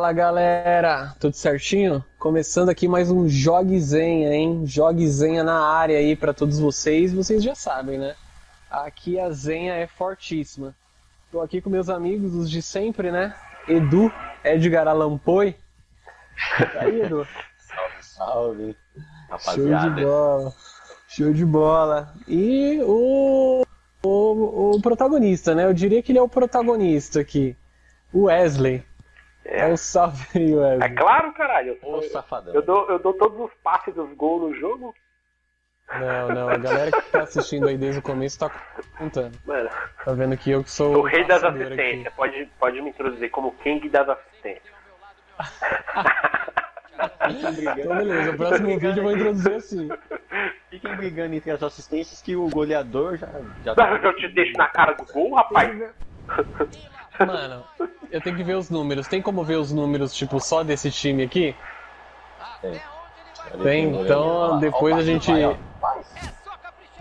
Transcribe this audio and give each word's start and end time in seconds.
Fala 0.00 0.14
galera, 0.14 1.14
tudo 1.20 1.36
certinho? 1.36 2.02
Começando 2.18 2.70
aqui 2.70 2.88
mais 2.88 3.10
um 3.10 3.28
Joguezenha, 3.28 4.32
hein? 4.32 4.62
Joguezenha 4.64 5.44
na 5.44 5.62
área 5.62 5.98
aí 5.98 6.16
para 6.16 6.32
todos 6.32 6.58
vocês, 6.58 7.12
vocês 7.12 7.44
já 7.44 7.54
sabem, 7.54 7.98
né? 7.98 8.16
Aqui 8.70 9.20
a 9.20 9.30
Zenha 9.30 9.74
é 9.74 9.86
fortíssima. 9.86 10.74
Tô 11.30 11.42
aqui 11.42 11.60
com 11.60 11.68
meus 11.68 11.90
amigos, 11.90 12.34
os 12.34 12.50
de 12.50 12.62
sempre, 12.62 13.12
né? 13.12 13.34
Edu, 13.68 14.10
Edgar 14.42 14.88
Alampoi. 14.88 15.54
Tá 16.56 16.80
aí, 16.80 17.02
Edu? 17.02 17.28
salve, 17.60 18.00
salve, 18.00 18.76
rapaziada. 19.28 19.68
Show 19.68 19.90
de 19.90 20.02
bola, 20.02 20.54
show 21.08 21.32
de 21.34 21.44
bola. 21.44 22.14
E 22.26 22.80
o, 22.84 23.66
o, 24.02 24.76
o 24.76 24.80
protagonista, 24.80 25.54
né? 25.54 25.66
Eu 25.66 25.74
diria 25.74 26.02
que 26.02 26.10
ele 26.10 26.18
é 26.18 26.22
o 26.22 26.28
protagonista 26.28 27.20
aqui, 27.20 27.54
o 28.10 28.22
Wesley. 28.22 28.82
É. 29.50 29.66
um 29.66 29.76
salve 29.76 30.54
Wesley. 30.54 30.82
É 30.82 30.94
claro, 30.94 31.32
caralho. 31.32 31.76
Ô, 31.82 31.96
eu, 31.96 32.02
safadão. 32.04 32.54
Eu 32.54 32.62
dou, 32.62 32.88
eu 32.88 32.98
dou 33.00 33.12
todos 33.14 33.38
os 33.40 33.52
passes 33.62 33.92
dos 33.92 34.14
gols 34.14 34.42
no 34.42 34.54
jogo. 34.54 34.94
Não, 35.98 36.28
não, 36.28 36.48
a 36.48 36.56
galera 36.56 36.92
que 36.92 37.02
tá 37.10 37.22
assistindo 37.22 37.66
aí 37.66 37.76
desde 37.76 37.98
o 37.98 38.02
começo 38.02 38.38
tá 38.38 38.48
contando. 38.96 39.36
Mano. 39.44 39.68
Tá 40.04 40.12
vendo 40.12 40.36
que 40.36 40.52
eu 40.52 40.62
que 40.62 40.70
sou 40.70 40.98
o 40.98 41.02
rei 41.02 41.24
das 41.24 41.42
assistências. 41.42 42.14
Pode, 42.14 42.48
pode 42.60 42.80
me 42.80 42.90
introduzir 42.90 43.28
como 43.30 43.50
King 43.56 43.88
das 43.88 44.08
assistências. 44.08 44.72
então 47.76 47.96
beleza, 47.96 48.30
o 48.30 48.36
próximo 48.36 48.78
vídeo 48.78 48.98
eu 48.98 49.02
vou 49.02 49.12
introduzir 49.12 49.54
assim. 49.54 49.88
Fiquem 50.70 50.94
brigando 50.94 51.34
entre 51.34 51.50
as 51.50 51.62
assistências 51.62 52.22
que 52.22 52.36
o 52.36 52.48
goleador 52.48 53.16
já. 53.16 53.28
já 53.64 53.74
tá... 53.74 53.90
Eu 54.00 54.14
te 54.14 54.28
deixo 54.28 54.52
na 54.56 54.68
cara 54.68 54.92
do 54.92 55.04
gol, 55.12 55.34
rapaz. 55.34 55.92
Mano, 57.26 57.64
eu 58.10 58.20
tenho 58.20 58.36
que 58.36 58.42
ver 58.42 58.54
os 58.54 58.70
números. 58.70 59.06
Tem 59.08 59.20
como 59.20 59.44
ver 59.44 59.56
os 59.56 59.72
números, 59.72 60.14
tipo, 60.14 60.40
só 60.40 60.62
desse 60.62 60.90
time 60.90 61.22
aqui? 61.22 61.54
Tem. 62.60 62.80
Tem, 63.62 64.02
então 64.02 64.58
depois 64.58 64.96
a 64.96 65.02
gente. 65.02 65.30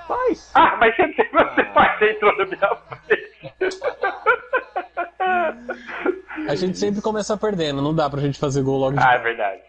Faz! 0.08 0.52
Ah, 0.56 0.76
mas 0.78 0.96
sempre 0.96 1.30
você 1.32 1.66
faz, 1.66 2.00
você 2.00 2.12
entrou 2.12 2.38
na 2.38 2.46
minha 2.46 2.76
frente. 3.06 3.54
A 6.48 6.56
gente 6.56 6.78
sempre 6.78 7.02
começa 7.02 7.38
perdendo, 7.38 7.82
não 7.82 7.94
dá 7.94 8.10
pra 8.10 8.20
gente 8.20 8.40
fazer 8.40 8.64
gol 8.64 8.80
logo 8.80 8.98
de 8.98 9.04
Ah, 9.04 9.14
é 9.14 9.20
verdade. 9.20 9.62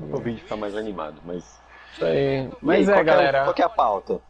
O 0.00 0.18
vídeo 0.18 0.40
fica 0.40 0.56
mais 0.56 0.76
animado, 0.76 1.20
mas. 1.24 1.60
Isso 1.92 2.04
aí. 2.04 2.48
Mas 2.62 2.88
aí, 2.88 2.94
é, 2.94 2.96
qual 2.96 3.04
que 3.04 3.10
galera. 3.10 3.44
Qual 3.44 3.54
que 3.54 3.62
é 3.62 3.64
a 3.64 3.68
pauta? 3.68 4.20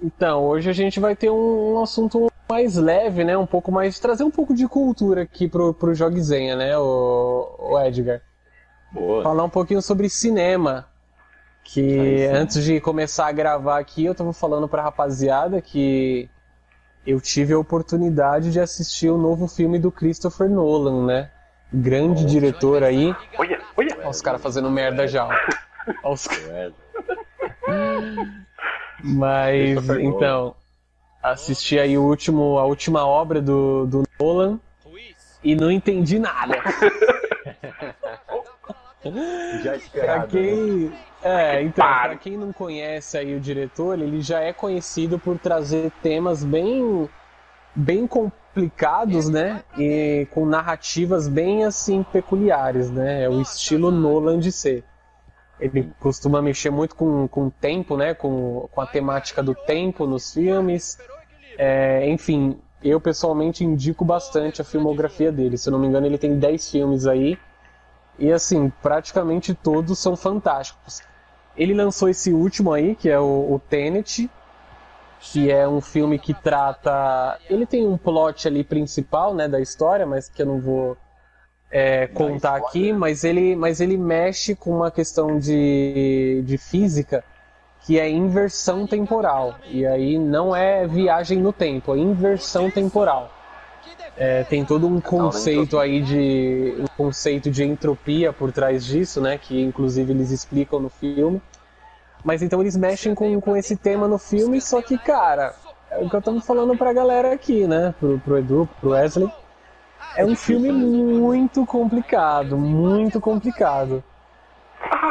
Então, 0.00 0.44
hoje 0.44 0.68
a 0.68 0.72
gente 0.72 0.98
vai 0.98 1.14
ter 1.14 1.30
um, 1.30 1.74
um 1.74 1.82
assunto 1.82 2.31
mais 2.52 2.76
leve, 2.76 3.24
né? 3.24 3.36
Um 3.36 3.46
pouco 3.46 3.72
mais. 3.72 3.98
trazer 3.98 4.24
um 4.24 4.30
pouco 4.30 4.54
de 4.54 4.68
cultura 4.68 5.22
aqui 5.22 5.48
pro, 5.48 5.72
pro 5.72 5.94
Joguezenha, 5.94 6.54
né, 6.54 6.76
o, 6.76 7.56
o 7.58 7.80
Edgar? 7.80 8.20
Boa. 8.92 9.22
Falar 9.22 9.44
um 9.44 9.48
pouquinho 9.48 9.80
sobre 9.80 10.10
cinema. 10.10 10.86
Que 11.64 12.26
antes 12.26 12.62
de 12.62 12.80
começar 12.80 13.28
a 13.28 13.32
gravar 13.32 13.78
aqui, 13.78 14.04
eu 14.04 14.14
tava 14.14 14.32
falando 14.32 14.68
pra 14.68 14.82
rapaziada 14.82 15.62
que 15.62 16.28
eu 17.06 17.20
tive 17.20 17.54
a 17.54 17.58
oportunidade 17.58 18.50
de 18.50 18.60
assistir 18.60 19.08
o 19.08 19.16
novo 19.16 19.48
filme 19.48 19.78
do 19.78 19.90
Christopher 19.90 20.50
Nolan, 20.50 21.06
né? 21.06 21.30
Grande 21.72 22.26
diretor 22.26 22.82
aí. 22.82 23.14
Olha, 23.38 23.60
olha. 23.76 23.96
Olha 23.98 24.10
os 24.10 24.20
caras 24.20 24.42
fazendo 24.42 24.70
merda 24.70 25.06
já. 25.06 25.26
Olha 26.04 26.12
os. 26.12 26.28
Mas 29.02 29.88
então, 29.98 30.54
assisti 31.22 31.78
aí 31.78 31.96
o 31.96 32.02
último, 32.02 32.58
a 32.58 32.64
última 32.64 33.06
obra 33.06 33.40
do, 33.40 33.86
do 33.86 34.02
Nolan 34.20 34.58
e 35.42 35.54
não 35.54 35.70
entendi 35.70 36.18
nada. 36.18 36.54
Já 39.62 39.70
Pra 39.72 39.76
esperado. 39.76 40.20
né? 40.20 40.26
quem, 40.30 40.92
é, 41.22 41.62
então, 41.62 41.84
Para. 41.84 42.08
pra 42.10 42.18
quem 42.18 42.36
não 42.36 42.52
conhece 42.52 43.18
aí 43.18 43.34
o 43.34 43.40
diretor, 43.40 43.98
ele 43.98 44.20
já 44.20 44.40
é 44.40 44.52
conhecido 44.52 45.18
por 45.18 45.38
trazer 45.38 45.90
temas 46.02 46.44
bem 46.44 47.08
bem 47.74 48.06
complicados, 48.06 49.28
né? 49.28 49.64
E 49.76 50.28
com 50.30 50.46
narrativas 50.46 51.26
bem 51.26 51.64
assim 51.64 52.02
peculiares, 52.04 52.90
né? 52.90 53.24
É 53.24 53.28
o 53.28 53.40
estilo 53.40 53.90
Nolan 53.90 54.38
de 54.38 54.52
ser. 54.52 54.84
Ele 55.58 55.90
costuma 55.98 56.42
mexer 56.42 56.70
muito 56.70 56.94
com, 56.94 57.26
com 57.28 57.46
o 57.46 57.50
tempo, 57.50 57.96
né? 57.96 58.14
Com, 58.14 58.68
com 58.70 58.80
a 58.80 58.86
temática 58.86 59.42
do 59.42 59.54
tempo 59.54 60.06
nos 60.06 60.32
filmes. 60.34 60.98
É, 61.58 62.08
enfim, 62.08 62.58
eu 62.82 63.00
pessoalmente 63.00 63.64
indico 63.64 64.04
bastante 64.04 64.60
a 64.60 64.64
filmografia 64.64 65.30
dele. 65.30 65.56
Se 65.56 65.70
não 65.70 65.78
me 65.78 65.86
engano, 65.86 66.06
ele 66.06 66.18
tem 66.18 66.38
10 66.38 66.70
filmes 66.70 67.06
aí. 67.06 67.38
E 68.18 68.30
assim, 68.32 68.70
praticamente 68.82 69.54
todos 69.54 69.98
são 69.98 70.16
fantásticos. 70.16 71.00
Ele 71.56 71.74
lançou 71.74 72.08
esse 72.08 72.32
último 72.32 72.72
aí, 72.72 72.94
que 72.94 73.08
é 73.08 73.18
o, 73.18 73.54
o 73.54 73.60
Tenet, 73.68 74.30
que 75.20 75.50
é 75.50 75.68
um 75.68 75.80
filme 75.80 76.18
que 76.18 76.34
trata. 76.34 77.38
Ele 77.48 77.66
tem 77.66 77.86
um 77.86 77.96
plot 77.96 78.48
ali 78.48 78.64
principal, 78.64 79.34
né, 79.34 79.48
da 79.48 79.60
história, 79.60 80.06
mas 80.06 80.28
que 80.28 80.42
eu 80.42 80.46
não 80.46 80.60
vou 80.60 80.96
é, 81.70 82.06
contar 82.08 82.56
aqui, 82.56 82.92
mas 82.92 83.24
ele, 83.24 83.54
mas 83.54 83.80
ele 83.80 83.96
mexe 83.96 84.54
com 84.54 84.76
uma 84.76 84.90
questão 84.90 85.38
de, 85.38 86.42
de 86.44 86.58
física 86.58 87.24
que 87.84 87.98
é 87.98 88.08
inversão 88.08 88.86
temporal. 88.86 89.56
E 89.66 89.84
aí 89.86 90.18
não 90.18 90.54
é 90.54 90.86
viagem 90.86 91.38
no 91.38 91.52
tempo, 91.52 91.94
é 91.94 91.98
inversão 91.98 92.70
temporal. 92.70 93.30
É, 94.16 94.44
tem 94.44 94.64
todo 94.64 94.86
um 94.86 95.00
conceito 95.00 95.78
aí 95.78 96.02
de 96.02 96.76
um 96.78 96.86
conceito 96.96 97.50
de 97.50 97.64
entropia 97.64 98.32
por 98.32 98.52
trás 98.52 98.84
disso, 98.84 99.20
né? 99.20 99.38
Que 99.38 99.60
inclusive 99.60 100.12
eles 100.12 100.30
explicam 100.30 100.80
no 100.80 100.90
filme. 100.90 101.40
Mas 102.22 102.42
então 102.42 102.60
eles 102.60 102.76
mexem 102.76 103.14
com, 103.14 103.40
com 103.40 103.56
esse 103.56 103.76
tema 103.76 104.06
no 104.06 104.18
filme, 104.18 104.60
só 104.60 104.80
que, 104.80 104.96
cara, 104.96 105.54
é 105.90 105.98
o 105.98 106.08
que 106.08 106.14
eu 106.14 106.22
tô 106.22 106.40
falando 106.40 106.76
pra 106.76 106.92
galera 106.92 107.32
aqui, 107.32 107.66
né? 107.66 107.94
Pro, 107.98 108.18
pro 108.20 108.38
Edu, 108.38 108.68
pro 108.80 108.90
Wesley. 108.90 109.28
É 110.14 110.24
um 110.24 110.36
filme 110.36 110.70
muito 110.70 111.64
complicado, 111.64 112.56
muito 112.56 113.20
complicado. 113.20 114.04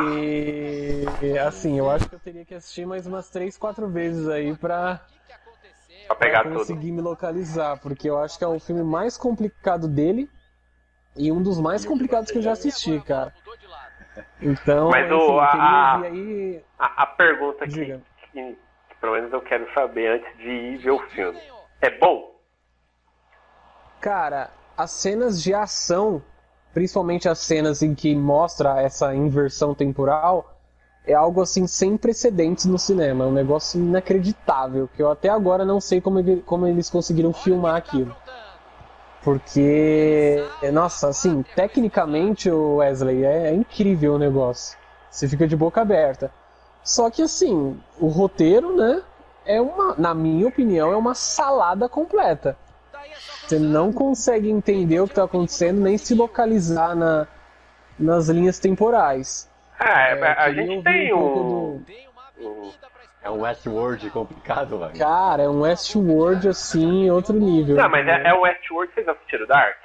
E 0.03 1.38
assim, 1.40 1.78
eu 1.78 1.90
acho 1.90 2.08
que 2.08 2.16
eu 2.16 2.19
teria 2.19 2.46
que 2.46 2.53
assistir 2.53 2.86
mais 2.86 3.06
umas 3.08 3.30
três, 3.30 3.58
quatro 3.58 3.88
vezes 3.90 4.28
aí 4.28 4.56
pra, 4.56 5.02
Pra 6.08 6.16
pegar 6.16 6.42
pra 6.42 6.52
tudo. 6.52 6.59
conseguir 6.59 6.92
me 6.92 7.02
localizar, 7.02 7.78
porque 7.80 8.09
eu 8.09 8.18
acho 8.18 8.38
que 8.38 8.44
é 8.44 8.47
o 8.47 8.59
filme 8.59 8.84
mais 8.84 9.18
complicado 9.18 9.88
dele 9.88 10.30
e 11.16 11.31
um 11.31 11.41
dos 11.41 11.59
mais 11.59 11.86
complicados 11.86 12.31
que 12.31 12.38
eu 12.38 12.41
já 12.41 12.52
assisti, 12.52 13.00
cara. 13.02 13.34
Então, 14.41 14.90
Mas 14.90 15.06
enfim, 15.06 15.14
o- 15.16 15.40
a- 15.40 16.02
aí. 16.02 16.64
A, 16.78 17.03
a 17.03 17.06
pergunta 17.06 17.66
que, 17.68 17.86
que, 18.31 18.31
que 18.31 18.96
pelo 19.00 19.14
menos 19.14 19.31
eu 19.31 19.41
quero 19.41 19.72
saber 19.74 20.20
antes 20.20 20.38
de 20.38 20.50
ir 20.50 20.78
ver 20.78 20.91
o 20.91 21.00
filme. 21.09 21.40
É 21.80 21.90
bom? 21.97 22.31
Cara, 24.00 24.50
as 24.78 24.91
cenas 24.91 25.41
de 25.41 25.53
ação, 25.53 26.24
principalmente 26.74 27.28
as 27.28 27.40
cenas 27.40 27.82
em 27.82 27.94
que 27.94 28.16
mostra 28.16 28.82
essa 28.82 29.14
inversão 29.14 29.74
temporal, 29.74 30.56
é 31.06 31.14
algo 31.14 31.42
assim 31.42 31.68
sem 31.68 31.98
precedentes 31.98 32.66
no 32.66 32.78
cinema. 32.78 33.26
É 33.26 33.28
um 33.28 33.32
negócio 33.32 33.80
inacreditável, 33.80 34.88
que 34.88 35.02
eu 35.02 35.09
até 35.12 35.30
agora 35.30 35.66
não 35.66 35.82
sei 35.82 36.00
como, 36.00 36.20
ele- 36.20 36.42
como 36.42 36.68
eles 36.68 36.90
conseguiram 36.90 37.34
filmar 37.34 37.76
aquilo. 37.76 38.16
Porque, 39.24 40.44
nossa, 40.74 41.09
assim, 41.09 41.44
tecnicamente, 41.56 42.50
o 42.50 42.78
Wesley, 42.78 43.24
é, 43.24 43.50
é 43.50 43.53
incrível 43.53 44.16
o 44.16 44.18
negócio. 44.20 44.78
Você 45.09 45.28
fica 45.28 45.48
de 45.48 45.56
boca 45.56 45.82
aberta. 45.82 46.32
Só 46.84 47.09
que, 47.12 47.22
assim, 47.22 47.78
o 48.00 48.08
roteiro, 48.08 48.76
né, 48.76 49.03
é 49.46 49.62
uma, 49.62 49.96
na 49.96 50.14
minha 50.16 50.47
opinião, 50.47 50.91
é 50.91 50.97
uma 50.97 51.14
salada 51.14 51.88
completa. 51.88 52.58
Você 53.52 53.59
não 53.59 53.92
consegue 53.92 54.50
entender 54.50 55.02
o 55.02 55.06
que 55.06 55.12
está 55.12 55.26
acontecendo, 55.26 55.82
nem 55.82 55.98
se 55.98 56.16
localizar 56.16 56.96
na, 56.96 57.28
nas 58.00 58.30
linhas 58.30 58.59
temporais. 58.59 59.52
É, 59.78 60.14
É, 60.14 60.26
a 60.32 60.46
queria 60.46 60.66
gente 60.68 60.84
tem 60.86 61.14
um 61.14 61.18
um. 61.18 61.84
do- 62.38 62.48
um- 62.48 62.74
É 63.22 63.30
um 63.30 63.42
Westworld 63.42 64.09
complicado, 64.12 64.80
velho. 64.80 64.98
Cara, 64.98 65.44
é 65.44 65.50
um 65.50 65.62
Westworld 65.64 66.48
assim, 66.48 67.09
outro 67.12 67.34
nível. 67.34 67.76
Não, 67.76 67.90
mas 67.90 68.08
é, 68.08 68.30
é 68.30 68.34
o 68.34 68.40
Westworld, 68.44 68.94
vocês 68.94 69.06
assistiram 69.09 69.46
Dark? 69.46 69.78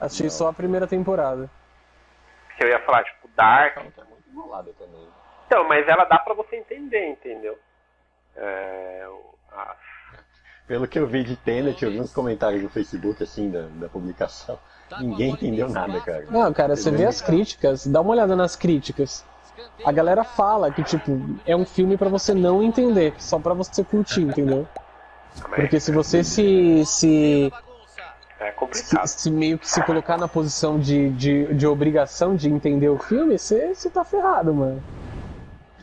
Achei 0.00 0.28
só 0.30 0.48
a 0.48 0.52
primeira 0.52 0.88
temporada. 0.88 1.48
Que 2.56 2.64
eu 2.64 2.68
ia 2.70 2.80
falar, 2.80 3.04
tipo, 3.04 3.28
Dark. 3.36 3.76
Então, 3.78 3.90
tá 3.92 4.10
muito 4.10 4.28
enrolado 4.28 4.72
também. 4.76 5.08
Então, 5.46 5.62
mas 5.68 5.86
ela 5.88 6.04
dá 6.06 6.18
pra 6.18 6.34
você 6.34 6.56
entender, 6.56 7.06
entendeu? 7.06 7.56
É, 8.36 9.06
a- 9.52 9.76
Pelo 10.66 10.88
que 10.88 10.98
eu 10.98 11.06
vi 11.06 11.22
de 11.22 11.36
Tenet, 11.36 11.84
eu 11.84 11.90
vi 11.90 12.00
uns 12.00 12.12
comentários 12.12 12.62
no 12.62 12.70
Facebook, 12.70 13.22
assim, 13.22 13.50
da, 13.50 13.66
da 13.78 13.88
publicação. 13.88 14.58
Ninguém 14.98 15.32
entendeu 15.32 15.68
nada, 15.68 16.00
cara. 16.00 16.26
Não, 16.30 16.52
cara, 16.52 16.74
você 16.74 16.90
vê 16.90 17.04
as 17.04 17.20
críticas, 17.20 17.86
dá 17.86 18.00
uma 18.00 18.12
olhada 18.12 18.34
nas 18.34 18.56
críticas. 18.56 19.24
A 19.84 19.92
galera 19.92 20.24
fala 20.24 20.70
que, 20.70 20.82
tipo, 20.82 21.20
é 21.46 21.54
um 21.54 21.64
filme 21.64 21.96
pra 21.96 22.08
você 22.08 22.32
não 22.32 22.62
entender, 22.62 23.14
só 23.18 23.38
pra 23.38 23.54
você 23.54 23.84
curtir, 23.84 24.22
entendeu? 24.22 24.66
Porque 25.54 25.78
se 25.78 25.92
você 25.92 26.24
se, 26.24 26.84
se 26.86 27.52
É 28.40 28.50
complicado. 28.52 29.06
Se, 29.06 29.20
se 29.20 29.30
meio 29.30 29.58
que 29.58 29.68
se 29.68 29.82
colocar 29.82 30.16
na 30.16 30.28
posição 30.28 30.78
de, 30.78 31.10
de, 31.10 31.54
de 31.54 31.66
obrigação 31.66 32.34
de 32.36 32.48
entender 32.48 32.88
o 32.88 32.98
filme, 32.98 33.38
você, 33.38 33.74
você 33.74 33.90
tá 33.90 34.04
ferrado, 34.04 34.54
mano. 34.54 34.82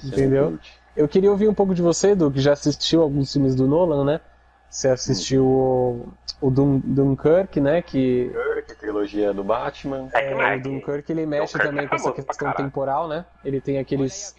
Entendeu? 0.03 0.57
Eu 0.95 1.07
queria 1.07 1.31
ouvir 1.31 1.47
um 1.47 1.53
pouco 1.53 1.73
de 1.75 1.81
você, 1.81 2.11
Edu, 2.11 2.31
que 2.31 2.41
já 2.41 2.53
assistiu 2.53 3.01
alguns 3.01 3.31
filmes 3.31 3.55
do 3.55 3.67
Nolan, 3.67 4.03
né? 4.03 4.21
Você 4.71 4.87
assistiu 4.87 5.45
o, 5.45 6.13
o 6.39 6.49
Dun, 6.49 6.79
Dunkirk, 6.79 7.59
né? 7.59 7.81
Que 7.81 8.31
Kirk, 8.31 8.71
a 8.71 8.75
trilogia 8.75 9.33
do 9.33 9.43
Batman. 9.43 10.09
É 10.13 10.31
é, 10.31 10.55
o 10.55 10.61
Dunkirk 10.61 11.11
ele 11.11 11.25
mexe 11.25 11.51
Dunkirk 11.53 11.67
também 11.67 11.85
é 11.85 11.87
com 11.89 11.95
essa 11.95 12.11
questão 12.13 12.53
temporal, 12.53 13.05
né? 13.05 13.25
Ele 13.43 13.59
tem 13.59 13.79
aqueles, 13.79 14.33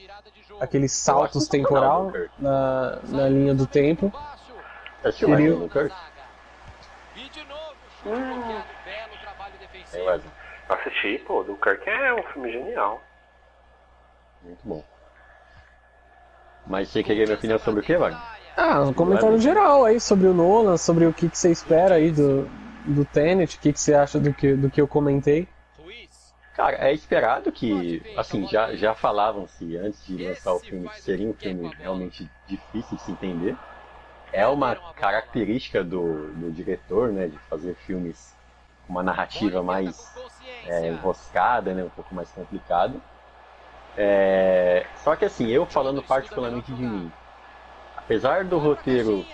aqueles 0.59 0.91
saltos 0.93 1.47
temporal 1.49 2.07
Dunkirk. 2.07 2.31
na, 2.39 2.99
na 3.09 3.29
linha 3.29 3.55
do 3.55 3.67
tempo. 3.67 4.11
Você 5.03 5.09
assistiu 5.09 5.29
mais 5.29 5.41
Queria- 5.43 5.57
um 5.57 5.69
Kirk? 5.69 5.95
Hum. 8.07 8.63
Tem 9.93 10.09
assisti, 10.71 11.19
pô, 11.27 11.43
do 11.43 11.57
Kirk 11.57 11.89
é 11.91 12.15
um 12.15 12.23
filme 12.33 12.51
genial. 12.51 13.03
Muito 14.41 14.67
bom. 14.67 14.83
Mas 16.67 16.89
você 16.89 17.03
queria 17.03 17.25
minha 17.27 17.37
opinião 17.37 17.59
sobre 17.59 17.81
o 17.81 17.83
que, 17.85 17.99
Wagner? 17.99 18.42
Ah, 18.57 18.83
um 18.83 18.93
comentário 18.93 19.39
geral 19.39 19.85
aí 19.85 19.99
sobre 19.99 20.27
o 20.27 20.35
Nolan, 20.35 20.77
sobre 20.77 21.07
o 21.07 21.13
que, 21.13 21.29
que 21.29 21.39
você 21.39 21.51
espera 21.51 21.95
aí 21.95 22.11
do, 22.11 22.49
do 22.85 23.05
Tenet, 23.05 23.57
o 23.57 23.61
que, 23.61 23.73
que 23.73 23.81
você 23.81 23.95
acha 23.95 24.21
do 24.21 24.33
que, 24.33 24.55
do 24.55 24.71
que 24.71 24.81
eu 24.81 24.87
comentei. 24.87 25.49
Cara, 26.55 26.77
é 26.77 26.93
esperado 26.93 27.51
que, 27.51 28.03
assim, 28.17 28.47
já, 28.47 28.75
já 28.75 28.95
falavam-se 28.95 29.77
antes 29.77 30.07
de 30.07 30.23
lançar 30.23 30.53
o 30.53 30.59
filme 30.59 30.87
que 30.91 31.01
seria 31.01 31.27
um 31.27 31.33
filme 31.33 31.75
realmente 31.79 32.31
difícil 32.47 32.97
de 32.99 33.03
se 33.03 33.13
entender. 33.13 33.57
É 34.31 34.47
uma 34.47 34.77
característica 34.95 35.83
do, 35.83 36.29
do 36.35 36.53
diretor, 36.53 37.11
né, 37.11 37.27
de 37.27 37.39
fazer 37.49 37.75
filmes 37.87 38.35
com 38.87 38.93
uma 38.93 39.03
narrativa 39.03 39.63
mais 39.63 40.13
é, 40.67 40.89
enroscada, 40.89 41.73
né, 41.73 41.85
um 41.85 41.91
pouco 41.91 42.15
mais 42.15 42.31
complicado. 42.31 43.01
É, 43.97 44.87
só 44.97 45.17
que 45.17 45.25
assim, 45.25 45.49
eu 45.49 45.65
falando 45.65 46.03
particularmente 46.03 46.71
de 46.71 46.83
mim, 46.83 47.13
apesar 48.05 48.45
do 48.45 48.59
roteiro, 48.59 49.25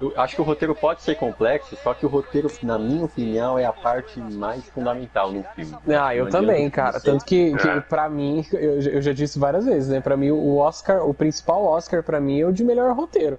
eu 0.00 0.12
acho 0.16 0.36
que 0.36 0.40
o 0.40 0.44
roteiro 0.44 0.74
pode 0.74 1.02
ser 1.02 1.16
complexo, 1.16 1.76
só 1.82 1.92
que 1.94 2.06
o 2.06 2.08
roteiro, 2.08 2.48
na 2.62 2.78
minha 2.78 3.04
opinião, 3.04 3.58
é 3.58 3.64
a 3.64 3.72
parte 3.72 4.20
mais 4.20 4.64
fundamental 4.68 5.32
no 5.32 5.42
filme. 5.54 5.76
Ah, 5.98 6.14
eu 6.14 6.28
também, 6.28 6.68
cara. 6.70 7.00
Tanto 7.00 7.24
que, 7.24 7.56
que 7.56 7.68
É. 7.68 7.80
pra 7.80 8.08
mim, 8.08 8.44
eu, 8.52 8.80
já- 8.80 8.90
eu 8.92 9.02
já 9.02 9.12
disse 9.12 9.38
várias 9.38 9.64
vezes, 9.66 9.88
né? 9.88 10.00
Pra 10.00 10.16
mim, 10.16 10.30
o 10.30 10.56
Oscar, 10.56 11.04
o 11.06 11.12
principal 11.12 11.64
Oscar 11.64 12.02
pra 12.02 12.20
mim 12.20 12.40
é 12.40 12.46
o 12.46 12.52
de 12.52 12.62
melhor 12.64 12.94
roteiro. 12.94 13.38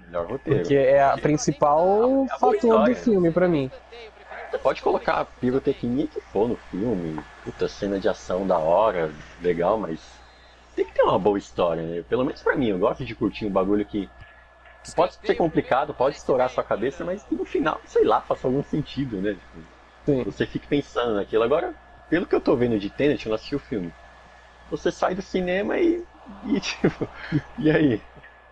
Melhor 0.00 0.26
roteiro. 0.26 0.60
Porque 0.60 0.74
é 0.74 1.02
a 1.02 1.16
principal 1.16 2.26
É 2.30 2.32
a 2.32 2.38
fator 2.38 2.50
do 2.50 2.56
história. 2.56 2.94
filme 2.96 3.30
pra 3.30 3.48
mim. 3.48 3.70
Você 4.50 4.58
pode 4.58 4.82
colocar 4.82 5.14
a 5.20 5.24
pirotecnia 5.24 6.06
que 6.06 6.20
for 6.20 6.46
no 6.48 6.56
filme, 6.70 7.18
puta 7.42 7.66
cena 7.68 7.98
de 7.98 8.06
ação 8.08 8.46
da 8.46 8.58
hora, 8.58 9.10
legal, 9.40 9.78
mas 9.78 9.98
tem 10.74 10.84
que 10.84 10.92
ter 10.92 11.02
uma 11.02 11.18
boa 11.18 11.38
história, 11.38 11.82
né? 11.82 12.02
Pelo 12.08 12.24
menos 12.24 12.42
pra 12.42 12.56
mim, 12.56 12.68
eu 12.68 12.78
gosto 12.78 13.04
de 13.04 13.14
curtir 13.14 13.46
um 13.46 13.50
bagulho 13.50 13.84
que 13.84 14.08
pode 14.96 15.14
ser 15.14 15.34
complicado, 15.34 15.94
pode 15.94 16.16
estourar 16.16 16.46
a 16.46 16.50
sua 16.50 16.64
cabeça, 16.64 17.04
mas 17.04 17.22
que 17.22 17.34
no 17.34 17.44
final, 17.44 17.80
sei 17.84 18.04
lá, 18.04 18.20
faça 18.20 18.46
algum 18.46 18.62
sentido, 18.62 19.20
né? 19.20 19.34
Tipo, 19.34 19.82
Sim. 20.04 20.24
Você 20.24 20.46
fica 20.46 20.66
pensando 20.68 21.14
naquilo. 21.14 21.44
Agora, 21.44 21.74
pelo 22.10 22.26
que 22.26 22.34
eu 22.34 22.40
tô 22.40 22.56
vendo 22.56 22.78
de 22.78 22.90
Tenet, 22.90 23.24
eu 23.24 23.30
não 23.30 23.36
assisti 23.36 23.54
o 23.54 23.60
filme. 23.60 23.92
Você 24.70 24.90
sai 24.90 25.14
do 25.14 25.22
cinema 25.22 25.78
e, 25.78 26.02
e 26.46 26.58
tipo, 26.60 27.08
e 27.58 27.70
aí? 27.70 28.00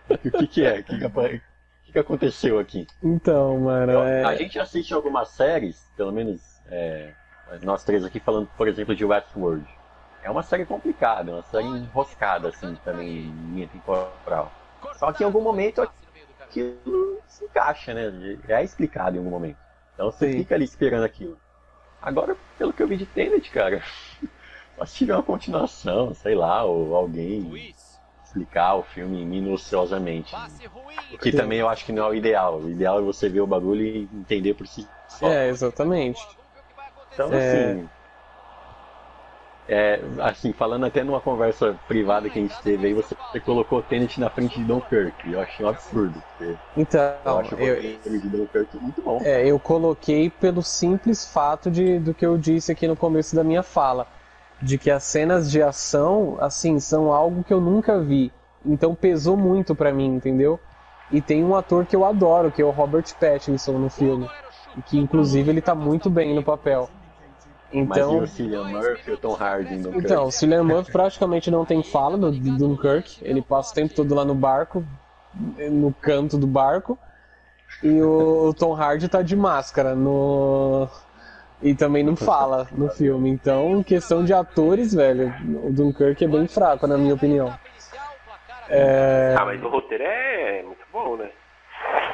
O 0.09 0.17
que 0.17 0.47
que 0.47 0.65
é? 0.65 0.79
O 0.79 0.83
que 0.83 0.97
que, 0.97 1.91
que 1.91 1.99
aconteceu 1.99 2.59
aqui? 2.59 2.87
Então, 3.03 3.59
mano, 3.59 3.91
é. 4.03 4.23
A 4.23 4.35
gente 4.35 4.57
assiste 4.59 4.93
algumas 4.93 5.29
séries, 5.29 5.91
pelo 5.97 6.11
menos 6.11 6.41
é, 6.67 7.11
nós 7.63 7.83
três 7.83 8.05
aqui 8.05 8.19
falando, 8.19 8.47
por 8.57 8.67
exemplo, 8.67 8.95
de 8.95 9.03
Westworld. 9.03 9.65
É 10.23 10.29
uma 10.29 10.43
série 10.43 10.65
complicada, 10.65 11.31
é 11.31 11.33
uma 11.33 11.43
série 11.43 11.67
enroscada, 11.67 12.49
assim, 12.49 12.75
também 12.85 13.07
em 13.29 13.53
linha 13.53 13.67
temporal. 13.67 14.51
Só 14.97 15.11
que 15.11 15.23
em 15.23 15.25
algum 15.25 15.41
momento 15.41 15.81
aquilo 15.81 17.21
se 17.27 17.43
encaixa, 17.45 17.93
né? 17.93 18.37
É 18.47 18.63
explicado 18.63 19.15
em 19.15 19.19
algum 19.19 19.31
momento. 19.31 19.57
Então 19.93 20.11
você 20.11 20.27
Sim. 20.27 20.37
fica 20.37 20.55
ali 20.55 20.65
esperando 20.65 21.03
aquilo. 21.05 21.37
Agora, 22.01 22.35
pelo 22.57 22.73
que 22.73 22.81
eu 22.83 22.87
vi 22.87 22.97
de 22.97 23.05
Tenet, 23.05 23.49
cara, 23.51 23.81
só 24.77 24.85
se 24.85 24.95
tiver 24.95 25.13
uma 25.13 25.23
continuação, 25.23 26.13
sei 26.13 26.35
lá, 26.35 26.63
ou 26.63 26.95
alguém 26.95 27.71
explicar 28.23 28.75
o 28.75 28.83
filme 28.83 29.25
minuciosamente. 29.25 30.33
O 31.13 31.17
que 31.17 31.31
também 31.31 31.59
eu 31.59 31.69
acho 31.69 31.85
que 31.85 31.91
não 31.91 32.05
é 32.05 32.09
o 32.09 32.15
ideal. 32.15 32.59
O 32.59 32.69
ideal 32.69 32.99
é 32.99 33.01
você 33.01 33.27
ver 33.29 33.41
o 33.41 33.47
bagulho 33.47 33.81
e 33.83 34.03
entender 34.13 34.53
por 34.53 34.67
si 34.67 34.87
só. 35.07 35.29
É, 35.29 35.49
exatamente. 35.49 36.19
Então, 37.13 37.27
É. 37.27 37.37
assim. 37.37 38.00
É, 39.67 40.01
assim, 40.21 40.53
falando 40.53 40.85
até 40.85 41.03
numa 41.03 41.21
conversa 41.21 41.79
privada 41.87 42.29
que 42.29 42.39
a 42.39 42.41
gente 42.41 42.61
teve 42.61 42.87
aí, 42.87 42.93
você, 42.93 43.15
você 43.31 43.39
colocou 43.41 43.79
o 43.79 43.83
Tenet 43.83 44.19
na 44.19 44.29
frente 44.29 44.55
de 44.59 44.65
Dunkirk. 44.65 45.29
Eu 45.31 45.39
achei 45.41 45.65
um 45.65 45.69
absurdo. 45.69 46.21
porque 46.21 46.59
eu 47.25 47.35
Então, 47.35 47.39
acho 47.39 47.55
o 47.55 47.57
eu, 47.57 47.77
roteiro 47.79 48.21
de 48.21 48.29
Dunkirk 48.29 48.77
muito 48.79 49.01
bom. 49.03 49.21
é, 49.23 49.45
eu 49.47 49.59
coloquei 49.59 50.29
pelo 50.29 50.63
simples 50.63 51.25
fato 51.25 51.69
de, 51.69 51.99
do 51.99 52.13
que 52.13 52.25
eu 52.25 52.37
disse 52.37 52.71
aqui 52.71 52.87
no 52.87 52.95
começo 52.97 53.35
da 53.35 53.43
minha 53.43 53.63
fala. 53.63 54.07
De 54.61 54.77
que 54.77 54.91
as 54.91 55.03
cenas 55.03 55.49
de 55.49 55.61
ação, 55.61 56.37
assim, 56.39 56.79
são 56.79 57.11
algo 57.11 57.43
que 57.43 57.53
eu 57.53 57.59
nunca 57.61 57.99
vi. 58.03 58.31
Então 58.63 58.93
pesou 58.95 59.35
muito 59.35 59.75
pra 59.75 59.91
mim, 59.93 60.05
entendeu? 60.05 60.59
E 61.09 61.21
tem 61.21 61.43
um 61.43 61.55
ator 61.55 61.85
que 61.85 61.95
eu 61.95 62.05
adoro, 62.05 62.51
que 62.51 62.61
é 62.61 62.65
o 62.65 62.69
Robert 62.69 63.05
Pattinson 63.19 63.77
no 63.79 63.89
filme. 63.89 64.31
E 64.75 64.81
que 64.83 64.97
inclusive 64.99 65.49
ele 65.49 65.61
tá 65.61 65.73
muito 65.75 66.09
bem 66.09 66.33
no 66.33 66.43
papel. 66.43 66.91
Mas 67.73 67.97
e 67.97 68.01
Então, 68.01 68.19
o 68.19 68.27
Cillian 68.27 68.63
Murphy 68.65 69.11
e 69.11 69.13
o 69.13 69.17
Tom 69.17 69.35
Hardy 69.35 69.73
em 69.73 69.81
Dunkirk? 69.81 70.05
então, 70.05 70.25
o 70.25 70.31
Cillian 70.31 70.63
Murphy 70.63 70.91
praticamente 70.91 71.49
não 71.49 71.65
tem 71.65 71.81
fala 71.83 72.17
no 72.17 72.31
do 72.31 72.57
Dunkirk. 72.57 73.19
Ele 73.21 73.41
passa 73.41 73.71
o 73.71 73.75
tempo 73.75 73.93
todo 73.93 74.13
lá 74.13 74.25
no 74.25 74.35
barco, 74.35 74.83
no 75.33 75.93
canto 75.93 76.37
do 76.37 76.47
barco. 76.47 76.97
E 77.81 78.01
o, 78.01 78.53
Tom 78.53 78.73
Hardy 78.73 79.07
tá 79.07 79.21
de 79.21 79.35
máscara 79.35 79.95
no 79.95 80.87
e 81.61 81.75
também 81.75 82.03
não 82.03 82.15
fala 82.15 82.67
no 82.71 82.89
filme. 82.89 83.29
Então, 83.29 83.77
em 83.77 83.83
questão 83.83 84.23
de 84.25 84.33
atores, 84.33 84.93
velho, 84.93 85.33
o 85.63 85.71
Dunkirk 85.71 86.23
é 86.23 86.27
bem 86.27 86.47
fraco, 86.47 86.87
na 86.87 86.97
minha 86.97 87.13
opinião. 87.13 87.53
É, 88.67 89.35
Ah, 89.37 89.45
mas 89.45 89.61
o 89.61 89.69
roteiro 89.69 90.03
é 90.03 90.63
muito 90.63 90.81
bom, 90.91 91.17
né? 91.17 91.29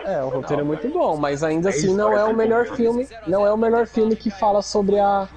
é, 0.05 0.23
o 0.23 0.29
roteiro 0.29 0.61
é 0.61 0.65
muito 0.65 0.89
bom, 0.89 1.17
mas 1.17 1.43
ainda 1.43 1.69
assim 1.69 1.93
não 1.95 2.17
é 2.17 2.23
o 2.23 2.33
melhor 2.33 2.65
filme, 2.65 3.07
não 3.27 3.45
é 3.45 3.51
o 3.51 3.57
melhor 3.57 3.85
filme 3.85 4.15
que 4.15 4.31
fala 4.31 4.61
sobre 4.61 4.97
a, 4.99 5.27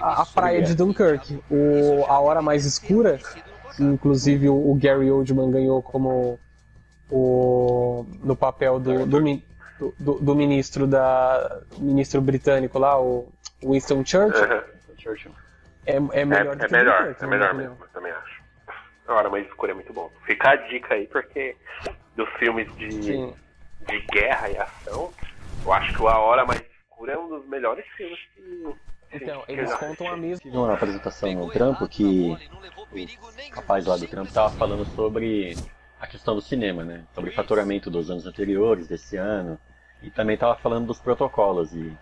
a, 0.00 0.22
a 0.22 0.26
praia 0.26 0.62
de 0.62 0.74
Dunkirk. 0.74 1.40
O 1.50 2.04
A 2.06 2.20
Hora 2.20 2.42
Mais 2.42 2.64
Escura, 2.64 3.18
inclusive 3.78 4.48
o, 4.48 4.70
o 4.70 4.74
Gary 4.74 5.10
Oldman 5.10 5.50
ganhou 5.50 5.82
como 5.82 6.38
o 7.10 8.06
no 8.22 8.34
papel 8.34 8.80
do, 8.80 9.06
do, 9.06 9.20
do, 9.98 10.14
do 10.20 10.34
ministro 10.34 10.86
da 10.86 11.62
ministro 11.78 12.20
britânico 12.20 12.78
lá, 12.78 13.00
o 13.00 13.32
Winston 13.62 14.04
Churchill, 14.04 14.44
é, 15.86 15.96
é 15.96 16.20
É, 16.20 16.24
melhor 16.24 16.56
é 16.58 16.66
que 16.66 16.72
melhor, 16.72 16.98
Dunkirk, 17.02 17.24
é 17.24 17.26
melhor 17.26 17.54
mesmo, 17.54 17.76
eu 17.80 17.88
também 17.88 18.12
acho. 18.12 18.42
A 19.06 19.14
Hora 19.14 19.28
Mais 19.28 19.46
Escura 19.46 19.72
é 19.72 19.74
muito 19.74 19.92
bom. 19.92 20.10
Fica 20.24 20.50
a 20.50 20.56
dica 20.56 20.94
aí, 20.94 21.06
porque 21.06 21.56
dos 22.16 22.28
filmes 22.38 22.74
de, 22.76 22.90
Sim. 22.90 23.34
de 23.86 23.98
guerra 24.06 24.48
e 24.48 24.56
ação, 24.56 25.12
eu 25.64 25.72
acho 25.72 25.94
que 25.94 26.06
A 26.06 26.18
Hora 26.18 26.46
Mais 26.46 26.62
Escura 26.62 27.12
é 27.12 27.18
um 27.18 27.28
dos 27.28 27.46
melhores 27.46 27.84
filmes 27.96 28.18
que. 28.34 28.74
Então, 29.14 29.44
eles 29.46 29.70
já 29.70 29.76
contam 29.76 30.08
a 30.08 30.16
mesma 30.16 30.40
Tive 30.40 30.56
uma 30.56 30.74
apresentação 30.74 31.32
no 31.32 31.50
trampo 31.50 31.86
que 31.86 32.36
o 32.92 33.54
rapaz 33.54 33.86
lá 33.86 33.96
do 33.96 34.06
trampo 34.08 34.32
tava 34.32 34.50
falando 34.56 34.84
sobre 34.96 35.56
a 36.00 36.06
questão 36.06 36.34
do 36.34 36.42
cinema, 36.42 36.84
né? 36.84 37.04
Sobre 37.14 37.30
o 37.30 37.32
faturamento 37.32 37.90
dos 37.90 38.10
anos 38.10 38.26
anteriores, 38.26 38.88
desse 38.88 39.16
ano. 39.16 39.58
E 40.02 40.10
também 40.10 40.36
tava 40.36 40.56
falando 40.56 40.86
dos 40.86 40.98
protocolos. 40.98 41.72
E 41.72 41.96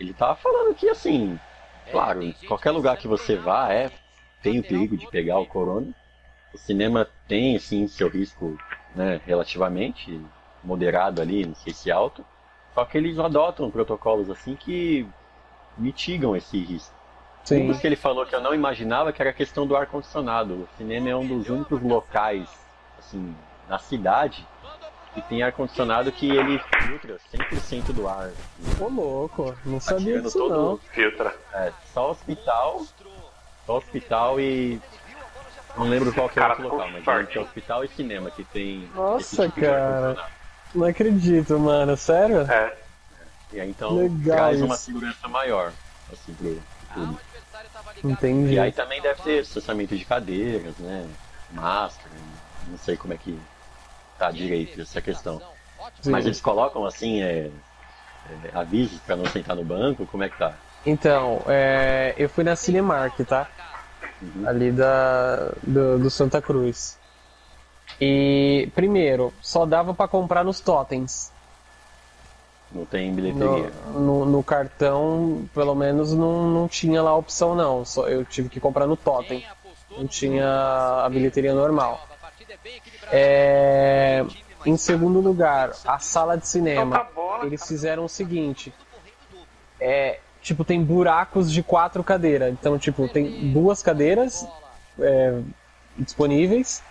ele 0.00 0.14
tava 0.14 0.34
falando 0.36 0.74
que, 0.74 0.88
assim, 0.88 1.38
claro, 1.90 2.22
em 2.22 2.32
qualquer 2.46 2.70
lugar 2.70 2.96
que 2.96 3.06
você 3.06 3.36
vá, 3.36 3.72
é, 3.72 3.90
tem 4.42 4.58
o 4.58 4.62
perigo 4.62 4.96
de 4.96 5.06
pegar 5.08 5.38
o 5.38 5.46
corona. 5.46 5.92
O 6.52 6.58
cinema 6.58 7.06
tem, 7.28 7.56
assim, 7.56 7.86
seu 7.86 8.08
risco, 8.08 8.58
né, 8.94 9.20
relativamente 9.26 10.18
moderado 10.64 11.20
ali, 11.20 11.46
não 11.46 11.54
sei 11.54 11.74
se 11.74 11.90
alto. 11.90 12.24
Só 12.74 12.84
que 12.84 12.96
eles 12.96 13.18
adotam 13.18 13.70
protocolos, 13.70 14.30
assim, 14.30 14.56
que 14.56 15.06
mitigam 15.78 16.36
esse 16.36 16.58
risco. 16.62 16.94
Um 17.44 17.46
Sim. 17.48 17.66
dos 17.68 17.78
que 17.78 17.86
ele 17.86 17.96
falou 17.96 18.26
que 18.26 18.34
eu 18.34 18.40
não 18.42 18.54
imaginava 18.54 19.10
que 19.12 19.22
era 19.22 19.30
a 19.30 19.34
questão 19.34 19.66
do 19.66 19.74
ar-condicionado. 19.74 20.52
O 20.54 20.68
cinema 20.76 21.08
é 21.08 21.16
um 21.16 21.26
dos 21.26 21.48
únicos 21.48 21.80
locais, 21.82 22.46
assim, 22.98 23.34
na 23.68 23.78
cidade 23.78 24.46
que 25.14 25.22
tem 25.22 25.42
ar-condicionado 25.42 26.12
que 26.12 26.28
ele 26.30 26.58
filtra 26.82 27.16
100% 27.32 27.92
do 27.94 28.06
ar. 28.06 28.30
Ô 28.78 28.88
louco, 28.88 29.54
não 29.64 29.80
sabia 29.80 30.20
disso 30.20 30.38
todo- 30.38 30.54
não. 30.54 30.76
Filtra. 30.92 31.34
É, 31.54 31.72
só 31.94 32.10
hospital, 32.10 32.82
só 33.64 33.76
hospital 33.78 34.38
e. 34.38 34.78
Não 35.76 35.88
lembro 35.88 36.12
qual 36.12 36.28
que 36.28 36.38
é 36.38 36.42
o 36.44 36.48
outro 36.48 36.68
local, 36.68 36.88
mas 36.90 37.34
é 37.36 37.40
hospital 37.40 37.84
e 37.84 37.88
cinema 37.88 38.30
que 38.30 38.44
tem. 38.44 38.90
Nossa, 38.94 39.48
tipo 39.48 39.60
cara. 39.62 40.16
Não 40.74 40.86
acredito, 40.86 41.58
mano, 41.58 41.96
sério? 41.96 42.40
É. 42.42 42.76
E 43.52 43.60
aí 43.60 43.70
então 43.70 43.94
Legal 43.94 44.36
traz 44.36 44.62
uma 44.62 44.74
isso. 44.74 44.84
segurança 44.84 45.28
maior, 45.28 45.72
assim, 46.12 46.34
pro 46.34 46.62
público. 46.94 47.20
Entendi. 48.04 48.54
E 48.54 48.58
aí 48.58 48.72
também 48.72 49.00
deve 49.00 49.22
ter 49.22 49.42
estacionamento 49.42 49.96
de 49.96 50.04
cadeiras, 50.04 50.76
né? 50.78 51.08
Máscara, 51.50 52.10
não 52.66 52.78
sei 52.78 52.96
como 52.96 53.14
é 53.14 53.16
que 53.16 53.38
tá 54.18 54.30
direito 54.30 54.80
essa 54.80 55.00
questão. 55.00 55.40
Sim. 56.00 56.10
Mas 56.10 56.26
eles 56.26 56.40
colocam 56.40 56.84
assim, 56.84 57.22
é, 57.22 57.50
é, 58.44 58.50
avisos 58.52 59.00
pra 59.00 59.16
não 59.16 59.26
sentar 59.26 59.56
no 59.56 59.64
banco, 59.64 60.06
como 60.06 60.22
é 60.22 60.28
que 60.28 60.36
tá? 60.36 60.54
Então, 60.84 61.42
é, 61.46 62.14
eu 62.18 62.28
fui 62.28 62.44
na 62.44 62.54
Cinemark, 62.54 63.18
tá? 63.24 63.48
Uhum. 64.20 64.48
Ali 64.48 64.72
da, 64.72 65.52
do, 65.62 65.98
do 65.98 66.10
Santa 66.10 66.42
Cruz. 66.42 66.98
E, 68.00 68.70
primeiro, 68.74 69.32
só 69.40 69.64
dava 69.66 69.94
pra 69.94 70.06
comprar 70.06 70.44
nos 70.44 70.60
totens. 70.60 71.32
Não 72.70 72.84
tem 72.84 73.10
No, 73.10 73.16
bilheteria. 73.16 73.72
no, 73.94 74.24
no 74.26 74.42
cartão, 74.42 75.48
pelo 75.54 75.74
menos, 75.74 76.12
não, 76.12 76.48
não 76.48 76.68
tinha 76.68 77.02
lá 77.02 77.10
a 77.10 77.16
opção, 77.16 77.54
não. 77.54 77.84
Só, 77.84 78.06
eu 78.08 78.24
tive 78.24 78.48
que 78.48 78.60
comprar 78.60 78.86
no 78.86 78.96
totem. 78.96 79.44
Não 79.96 80.06
tinha 80.06 80.46
a 81.04 81.08
bilheteria 81.08 81.54
normal. 81.54 82.06
É, 83.10 84.24
em 84.66 84.76
segundo 84.76 85.20
lugar, 85.20 85.72
a 85.86 85.98
sala 85.98 86.36
de 86.36 86.46
cinema. 86.46 86.98
A 86.98 87.04
bola, 87.04 87.46
Eles 87.46 87.66
fizeram 87.66 88.04
o 88.04 88.08
seguinte. 88.08 88.72
É, 89.80 90.18
tipo, 90.42 90.64
tem 90.64 90.82
buracos 90.82 91.50
de 91.50 91.62
quatro 91.62 92.04
cadeiras. 92.04 92.52
Então, 92.52 92.78
tipo, 92.78 93.08
tem 93.08 93.50
duas 93.52 93.82
cadeiras 93.82 94.46
é, 95.00 95.40
disponíveis, 95.96 96.82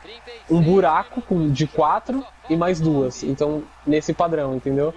um 0.50 0.62
buraco 0.62 1.22
de 1.50 1.68
quatro 1.68 2.26
e 2.50 2.56
mais 2.56 2.80
duas. 2.80 3.24
Então, 3.24 3.64
nesse 3.86 4.14
padrão, 4.14 4.56
entendeu? 4.56 4.94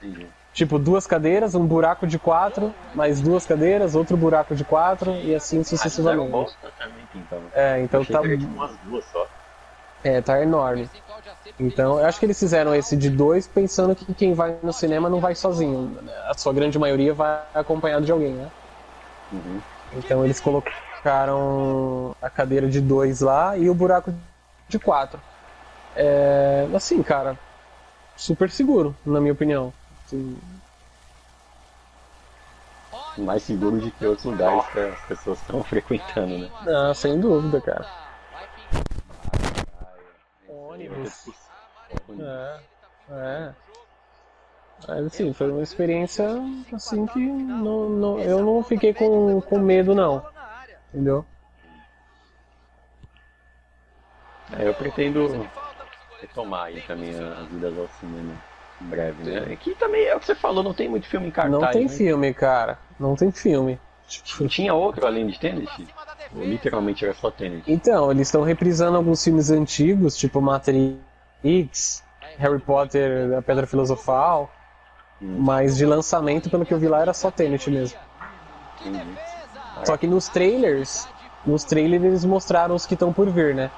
Entendi. 0.00 0.26
Tipo, 0.52 0.78
duas 0.78 1.06
cadeiras, 1.06 1.54
um 1.54 1.66
buraco 1.66 2.06
de 2.06 2.18
quatro, 2.18 2.74
mais 2.94 3.20
duas 3.20 3.46
cadeiras, 3.46 3.94
outro 3.94 4.16
buraco 4.16 4.56
de 4.56 4.64
quatro 4.64 5.12
e 5.12 5.34
assim 5.34 5.60
Ah, 5.60 5.64
sucessivamente. 5.64 6.50
estacionamento, 6.50 7.08
então. 7.14 7.42
É, 7.54 7.80
então 7.80 8.00
Achei 8.00 8.16
tá, 8.16 8.22
que 8.22 8.26
era, 8.28 8.38
tipo, 8.38 9.28
é, 10.02 10.20
tá 10.20 10.42
enorme. 10.42 10.88
Então, 11.58 11.98
eu 11.98 12.06
acho 12.06 12.18
que 12.18 12.26
eles 12.26 12.38
fizeram 12.38 12.74
esse 12.74 12.96
de 12.96 13.10
dois 13.10 13.46
pensando 13.46 13.94
que 13.94 14.12
quem 14.14 14.32
vai 14.32 14.56
no 14.62 14.72
cinema 14.72 15.08
não 15.08 15.20
vai 15.20 15.34
sozinho. 15.34 15.98
A 16.28 16.34
sua 16.34 16.52
grande 16.52 16.78
maioria 16.78 17.12
vai 17.12 17.40
acompanhado 17.54 18.06
de 18.06 18.12
alguém, 18.12 18.32
né? 18.32 18.48
Uhum. 19.32 19.60
Então 19.92 20.24
eles 20.24 20.40
colocaram 20.40 22.14
a 22.22 22.30
cadeira 22.30 22.68
de 22.68 22.80
dois 22.80 23.20
lá 23.20 23.56
e 23.56 23.68
o 23.68 23.74
buraco 23.74 24.14
de 24.68 24.78
quatro. 24.78 25.20
É, 25.96 26.68
assim, 26.74 27.02
cara, 27.02 27.36
super 28.16 28.50
seguro, 28.50 28.94
na 29.04 29.20
minha 29.20 29.32
opinião. 29.32 29.72
Assim, 30.08 30.38
Mais 33.18 33.42
seguro 33.42 33.78
de 33.78 33.90
que 33.90 34.06
outros 34.06 34.24
lugares 34.24 34.66
que 34.68 34.78
as 34.80 35.00
pessoas 35.02 35.38
estão 35.38 35.62
frequentando, 35.62 36.38
né? 36.38 36.50
ah, 36.66 36.94
sem 36.94 37.20
dúvida, 37.20 37.60
cara. 37.60 37.86
Ônibus. 40.48 41.28
É, 42.18 42.60
é. 43.10 43.54
Mas 44.86 45.06
assim, 45.06 45.32
foi 45.34 45.50
uma 45.50 45.62
experiência 45.62 46.26
assim 46.72 47.04
que 47.06 47.18
não, 47.18 47.90
não- 47.90 48.18
eu 48.20 48.42
não 48.42 48.62
fiquei 48.62 48.94
com, 48.94 49.42
com 49.42 49.58
medo 49.58 49.94
não. 49.94 50.24
Entendeu? 50.88 51.26
É, 54.58 54.66
eu 54.66 54.72
pretendo 54.72 55.46
retomar 56.22 56.66
aí 56.66 56.80
também 56.86 57.10
as 57.10 57.50
idas 57.52 57.76
ao 57.78 57.88
cinema 58.00 58.34
em 58.80 58.86
breve, 58.88 59.24
né? 59.24 59.52
Aqui 59.52 59.74
também 59.74 60.04
é 60.06 60.14
o 60.14 60.20
que 60.20 60.26
você 60.26 60.34
falou, 60.34 60.62
não 60.62 60.74
tem 60.74 60.88
muito 60.88 61.06
filme 61.06 61.28
em 61.28 61.30
cartaz, 61.30 61.60
Não 61.60 61.70
tem 61.70 61.82
né? 61.84 61.88
filme, 61.88 62.34
cara. 62.34 62.78
Não 62.98 63.16
tem 63.16 63.30
filme. 63.30 63.78
Tipo, 64.06 64.48
Tinha 64.48 64.72
outro 64.74 65.06
além 65.06 65.26
de? 65.26 65.38
Ou 66.34 66.44
literalmente 66.44 67.04
era 67.04 67.14
só 67.14 67.30
Tenet? 67.30 67.70
Então, 67.70 68.10
eles 68.10 68.28
estão 68.28 68.42
reprisando 68.42 68.96
alguns 68.96 69.22
filmes 69.22 69.50
antigos, 69.50 70.16
tipo 70.16 70.40
Matrix, 70.40 72.02
Harry 72.38 72.58
Potter, 72.60 73.36
A 73.36 73.42
Pedra 73.42 73.66
Filosofal, 73.66 74.50
Hum. 75.20 75.38
mas 75.40 75.76
de 75.76 75.84
lançamento, 75.84 76.48
pelo 76.48 76.64
que 76.64 76.72
eu 76.72 76.78
vi 76.78 76.86
lá, 76.86 77.00
era 77.00 77.12
só 77.12 77.28
Tenet 77.30 77.68
mesmo. 77.70 77.98
Entendi. 78.80 79.18
Só 79.84 79.96
que 79.96 80.06
nos 80.06 80.28
trailers, 80.28 81.08
nos 81.44 81.64
trailers 81.64 82.04
eles 82.04 82.24
mostraram 82.24 82.74
os 82.74 82.86
que 82.86 82.94
estão 82.94 83.12
por 83.12 83.28
vir, 83.30 83.54
né? 83.54 83.70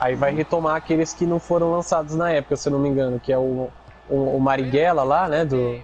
Aí 0.00 0.14
vai 0.14 0.34
retomar 0.34 0.76
aqueles 0.76 1.12
que 1.12 1.26
não 1.26 1.38
foram 1.38 1.70
lançados 1.70 2.14
na 2.14 2.30
época, 2.32 2.56
se 2.56 2.68
eu 2.68 2.72
não 2.72 2.78
me 2.78 2.88
engano, 2.88 3.20
que 3.20 3.30
é 3.30 3.36
o, 3.36 3.68
o, 4.10 4.36
o 4.36 4.40
Marighella 4.40 5.02
lá, 5.04 5.28
né, 5.28 5.44
do, 5.44 5.82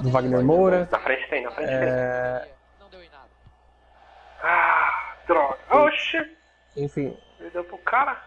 do 0.00 0.10
Wagner 0.10 0.44
Moura. 0.44 0.88
Na 0.90 0.98
frente 1.00 1.28
tem, 1.28 1.42
na 1.44 1.50
frente 1.50 1.68
tem. 1.68 1.78
É, 1.78 2.48
Ah, 4.42 5.14
droga. 5.26 5.58
Oxi. 5.70 6.36
enfim, 6.76 7.16
Ele 7.40 7.50
deu 7.50 7.64
pro 7.64 7.78
cara. 7.78 8.20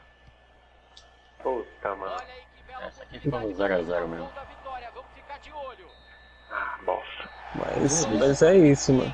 Puta, 1.42 1.96
mano. 1.96 2.16
Essa 2.82 3.04
aqui 3.04 3.20
ficou 3.20 3.40
no 3.40 3.50
0x0 3.50 4.08
mesmo. 4.08 4.30
Ah, 6.52 6.78
bosta. 6.86 7.30
mas, 7.56 8.06
mas 8.06 8.42
é 8.42 8.58
isso, 8.58 8.94
mano. 8.94 9.14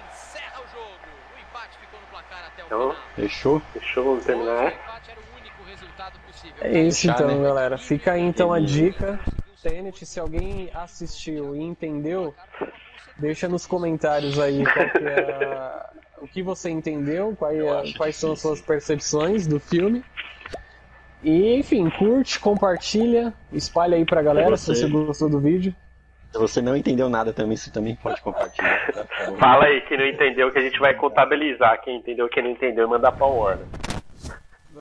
Então, 2.65 2.95
Fechou? 3.15 3.59
fechou, 3.73 4.03
vamos 4.03 4.25
terminar. 4.25 4.73
é? 4.73 4.77
É 6.61 6.79
isso 6.81 7.09
então, 7.09 7.27
né? 7.27 7.43
galera. 7.43 7.77
Fica 7.77 8.13
aí 8.13 8.21
então 8.21 8.51
a 8.51 8.59
dica. 8.59 9.19
Tenet, 9.69 10.05
se 10.05 10.19
alguém 10.19 10.69
assistiu 10.75 11.55
e 11.55 11.59
entendeu, 11.63 12.35
deixa 13.17 13.47
nos 13.47 13.65
comentários 13.65 14.39
aí 14.39 14.63
qual 14.63 14.89
que 14.91 15.03
é 15.03 15.43
a- 15.43 15.89
o 16.21 16.27
que 16.27 16.43
você 16.43 16.69
entendeu, 16.69 17.35
quais, 17.35 17.59
acho 17.65 17.97
quais 17.97 18.15
são 18.15 18.33
as 18.33 18.41
suas 18.41 18.61
percepções 18.61 19.47
do 19.47 19.59
filme. 19.59 20.03
E 21.23 21.55
enfim, 21.55 21.89
curte, 21.89 22.39
compartilha, 22.39 23.33
espalha 23.51 23.97
aí 23.97 24.05
pra 24.05 24.21
galera 24.21 24.55
se 24.55 24.67
você- 24.67 24.87
você 24.87 24.87
gostou 24.87 25.29
do 25.29 25.39
vídeo. 25.39 25.73
Se 26.31 26.37
você 26.37 26.61
não 26.61 26.75
entendeu 26.77 27.09
nada 27.09 27.33
também, 27.33 27.57
você 27.57 27.71
também 27.71 27.95
pode 27.95 28.21
compartilhar. 28.21 28.91
Tá? 28.93 29.05
Fala 29.39 29.65
aí 29.65 29.81
quem 29.81 29.97
não 29.97 30.05
entendeu 30.05 30.51
que 30.51 30.59
a 30.59 30.61
gente 30.61 30.77
vai 30.77 30.93
contabilizar. 30.93 31.81
Quem 31.81 31.97
entendeu, 31.97 32.29
quem 32.29 32.43
não 32.43 32.51
entendeu, 32.51 32.85
e 32.85 32.89
mandar 32.89 33.13
pra 33.13 33.25
Warner. 33.25 33.65